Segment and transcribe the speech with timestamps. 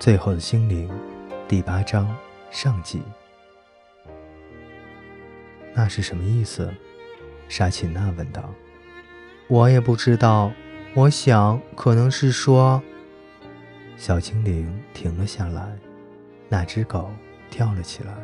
[0.00, 0.88] 最后的精灵，
[1.46, 2.16] 第八章
[2.50, 3.02] 上集。
[5.74, 6.72] 那是什么意思？
[7.50, 8.42] 沙琴娜问道。
[9.46, 10.50] 我也不知道，
[10.94, 12.82] 我想可能是说……
[13.98, 15.76] 小精灵停了下来，
[16.48, 17.10] 那只狗
[17.50, 18.14] 跳了起来，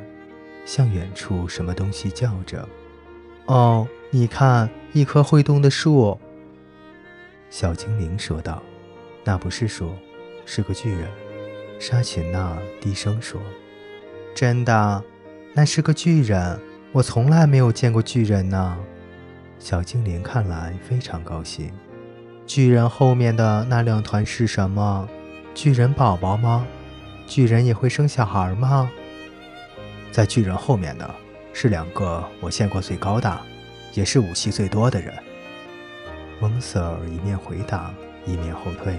[0.65, 2.67] 向远处什么东西叫着
[3.45, 6.19] ：“哦，你看，一棵会动的树。”
[7.51, 8.63] 小精灵说道
[9.25, 9.93] ：“那不是树，
[10.47, 11.07] 是个巨人。”
[11.79, 13.41] 沙琴娜低声说
[14.35, 15.05] ：“真的，
[15.53, 16.59] 那是个巨人。
[16.93, 18.79] 我从来没有见过巨人呢。”
[19.59, 21.71] 小精灵看来非常高兴。
[22.47, 25.09] 巨人后面的那两团是什么？
[25.55, 26.67] 巨人宝宝吗？
[27.27, 28.91] 巨人也会生小孩吗？
[30.13, 31.15] 在巨人后面的
[31.53, 33.41] 是两个我见过最高大，
[33.93, 35.13] 也是武器最多的人。
[36.41, 37.93] 蒙瑟尔一面回答，
[38.27, 38.95] 一面后退。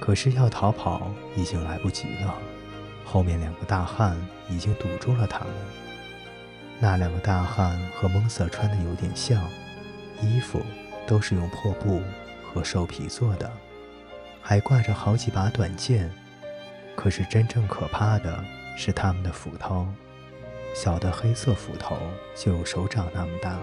[0.00, 2.34] 可是要逃跑已经来不及了，
[3.04, 4.16] 后面两个大汉
[4.48, 5.48] 已经堵住了他们。
[6.78, 9.42] 那两个大汉和蒙瑟穿的有点像，
[10.20, 10.60] 衣服
[11.06, 12.02] 都是用破布
[12.52, 13.50] 和兽皮做的，
[14.42, 16.12] 还挂着好几把短剑。
[16.94, 18.44] 可是真正可怕的
[18.76, 19.86] 是他们的斧头，
[20.74, 21.96] 小的黑色斧头
[22.34, 23.58] 就有手掌那么大，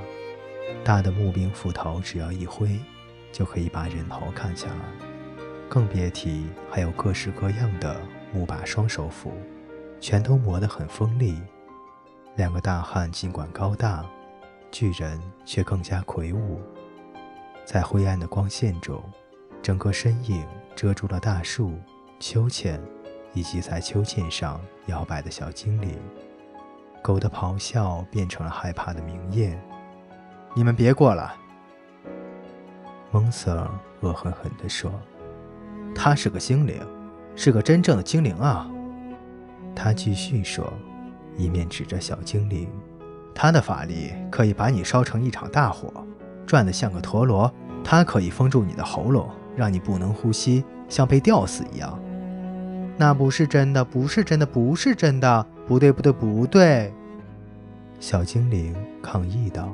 [0.84, 2.80] 大的木柄斧头只要一挥，
[3.32, 5.13] 就可以把人头砍下来。
[5.74, 8.00] 更别提还有各式各样的
[8.32, 9.34] 木把双手斧，
[10.00, 11.42] 全都磨得很锋利。
[12.36, 14.06] 两个大汉尽管高大，
[14.70, 16.62] 巨人却更加魁梧。
[17.66, 19.04] 在灰暗的光线中，
[19.64, 21.74] 整个身影遮住了大树、
[22.20, 22.80] 秋千，
[23.34, 26.00] 以及在秋千上摇摆的小精灵。
[27.02, 29.60] 狗的咆哮变成了害怕的鸣咽。
[30.54, 31.34] 你们别过来！
[33.10, 34.92] 蒙瑟尔恶狠狠地说。
[35.96, 36.76] 他是个精灵，
[37.36, 38.70] 是个真正的精灵啊！
[39.76, 40.72] 他继续说，
[41.38, 42.68] 一面指着小精灵
[43.34, 45.92] ：“他的法力可以把你烧成一场大火，
[46.46, 47.52] 转得像个陀螺。
[47.84, 52.00] 他可以封住你的喉咙，让你不能呼吸，像被吊死一样。”
[52.98, 55.46] 那不是真的，不是真的，不是真的！
[55.68, 56.94] 不对，不对，不对！
[58.00, 59.72] 小精灵抗议道：“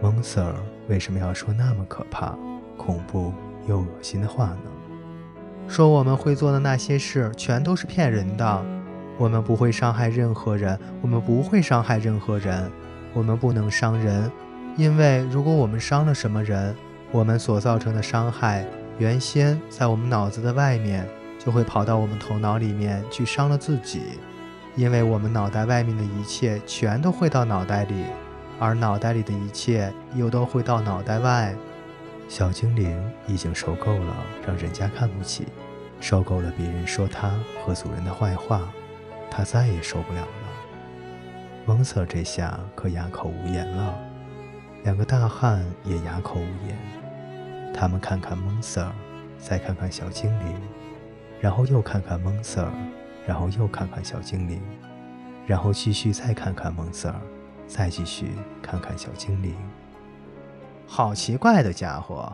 [0.00, 0.54] 蒙 Sir
[0.88, 2.36] 为什么要说那么可怕、
[2.76, 3.32] 恐怖
[3.66, 4.70] 又恶心的话呢？”
[5.68, 8.64] 说我们会做的那些事全都是骗人的，
[9.18, 12.70] 我们不会伤害任何人，我们不会伤害任何人，
[13.12, 14.30] 我们不能伤人，
[14.76, 16.74] 因为如果我们伤了什么人，
[17.10, 18.64] 我们所造成的伤害
[18.98, 21.06] 原先在我们脑子的外面，
[21.38, 24.00] 就会跑到我们头脑里面去伤了自己，
[24.76, 28.04] 因为我们脑袋外面的一切全都会到脑袋里，
[28.58, 31.54] 而脑袋里的一切又都会到脑袋外。
[32.28, 34.16] 小精灵已经受够了
[34.46, 35.46] 让人家看不起，
[36.00, 38.68] 受够了别人说他和主人的坏话，
[39.30, 40.28] 他再也受不了了。
[41.64, 43.98] 蒙瑟这下可哑口无言了，
[44.84, 46.76] 两个大汉也哑口无言。
[47.72, 48.90] 他们看看蒙瑟，
[49.38, 50.60] 再看看小精灵，
[51.40, 52.70] 然后又看看蒙瑟，
[53.26, 54.60] 然后又看看小精灵，
[55.46, 57.14] 然后继续再看看蒙瑟，
[57.66, 58.32] 再继续
[58.62, 59.54] 看看小精灵。
[60.86, 62.32] 好奇怪的家伙！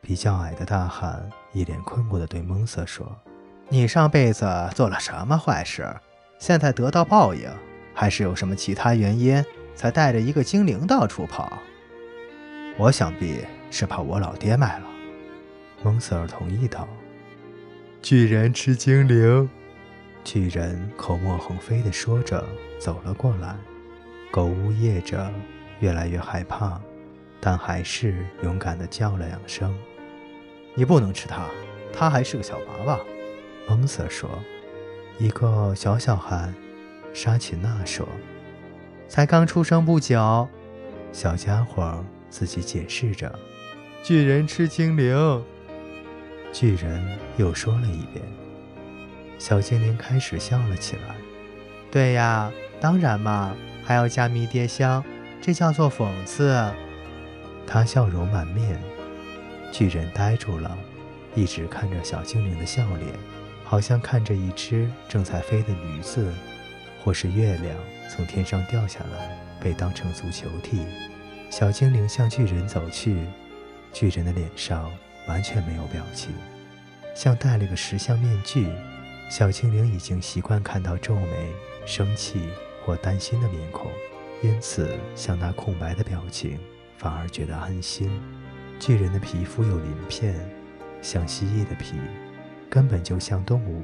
[0.00, 3.06] 比较矮的大汉一脸困惑地对蒙瑟说
[3.70, 5.88] ：“你上辈子做了什么坏事？
[6.38, 7.48] 现在得到报应，
[7.94, 9.42] 还是有什么其他原因
[9.76, 11.52] 才带着一个精灵到处跑？”
[12.76, 13.38] 我想必
[13.70, 14.86] 是把我老爹卖了。
[15.84, 16.88] 蒙瑟尔同意道
[18.02, 19.48] ：“巨人吃精灵。”
[20.24, 22.44] 巨人口沫横飞地说着，
[22.80, 23.56] 走了过来。
[24.30, 25.30] 狗呜咽着，
[25.80, 26.80] 越来越害怕。
[27.44, 29.76] 但还是勇敢地叫了两声。
[30.76, 31.48] 你不能吃它，
[31.92, 33.00] 它还是个小娃娃。
[33.68, 34.30] 蒙瑟说
[35.18, 36.52] ：“一个小小孩。”
[37.12, 38.08] 沙琪娜说
[39.08, 40.48] ：“才刚出生不久。”
[41.12, 43.36] 小家伙自己解释着
[44.04, 45.44] ：“巨人吃精灵。”
[46.52, 48.24] 巨人又说了一遍。
[49.36, 51.16] 小精灵开始笑了起来
[51.90, 53.52] ：“对呀，当然嘛，
[53.84, 55.04] 还要加迷迭香，
[55.40, 56.64] 这叫做讽刺。”
[57.66, 58.80] 他笑容满面，
[59.70, 60.76] 巨人呆住了，
[61.34, 63.14] 一直看着小精灵的笑脸，
[63.64, 66.32] 好像看着一只正在飞的驴子，
[67.02, 67.74] 或是月亮
[68.10, 70.84] 从天上掉下来被当成足球踢。
[71.50, 73.26] 小精灵向巨人走去，
[73.92, 74.90] 巨人的脸上
[75.26, 76.32] 完全没有表情，
[77.14, 78.68] 像戴了个石像面具。
[79.30, 81.50] 小精灵已经习惯看到皱眉、
[81.86, 82.50] 生气
[82.84, 83.90] 或担心的面孔，
[84.42, 86.58] 因此像那空白的表情。
[87.02, 88.08] 反而觉得安心。
[88.78, 90.34] 巨人的皮肤有鳞片，
[91.02, 91.96] 像蜥蜴的皮，
[92.70, 93.82] 根本就像动物。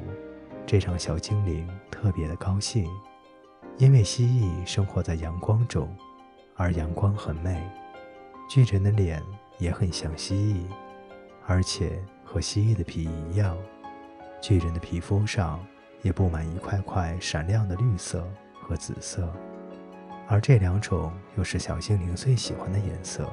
[0.64, 2.86] 这让小精灵特别的高兴，
[3.76, 5.92] 因为蜥蜴生活在阳光中，
[6.54, 7.60] 而阳光很美。
[8.48, 9.20] 巨人的脸
[9.58, 10.62] 也很像蜥蜴，
[11.46, 13.56] 而且和蜥蜴的皮一样。
[14.40, 15.58] 巨人的皮肤上
[16.02, 18.24] 也布满一块块闪亮的绿色
[18.62, 19.28] 和紫色，
[20.30, 23.26] 而这两种又是小精灵最喜欢的颜色。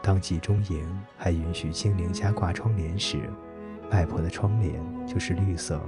[0.00, 3.18] 当集中营还允许精灵家挂窗帘时，
[3.90, 5.80] 外婆的窗帘就是绿色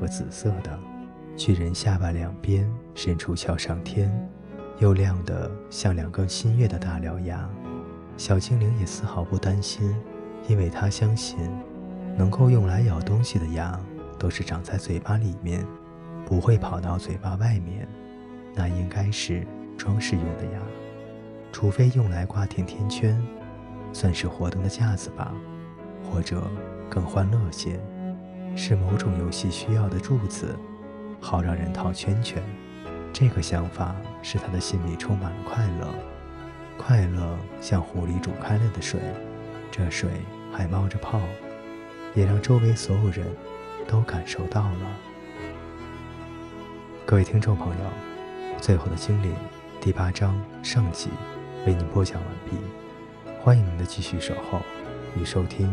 [0.00, 0.78] 和紫色的。
[1.36, 4.10] 巨人下巴两边伸出翘上天，
[4.78, 7.46] 又亮得像两根新月的大獠牙。
[8.16, 9.94] 小精灵也丝毫不担心，
[10.48, 11.36] 因为他相信，
[12.16, 13.78] 能够用来咬东西的牙
[14.18, 15.66] 都是长在嘴巴里面，
[16.24, 17.86] 不会跑到嘴巴外面。
[18.54, 19.44] 那应该是
[19.76, 20.60] 装饰用的呀，
[21.52, 23.22] 除非用来挂甜甜圈。
[23.92, 25.32] 算是活动的架子吧，
[26.02, 26.42] 或者
[26.90, 27.78] 更欢乐些，
[28.56, 30.58] 是某种游戏需要的柱子，
[31.20, 32.42] 好让人套圈圈。
[33.12, 35.94] 这个想法使他的心里充满了快乐，
[36.76, 38.98] 快乐像壶里煮开了的水，
[39.70, 40.10] 这水
[40.52, 41.20] 还冒着泡，
[42.16, 43.24] 也让周围所有人
[43.86, 44.98] 都感受到了。
[47.06, 47.84] 各位听众朋友，
[48.60, 49.30] 《最后的精灵》
[49.84, 51.10] 第八章上集
[51.66, 52.56] 为您播讲完毕。
[53.38, 54.58] 欢迎您的继续守候
[55.14, 55.70] 与收听。